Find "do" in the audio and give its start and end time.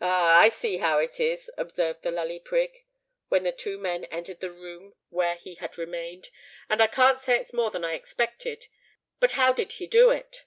9.86-10.08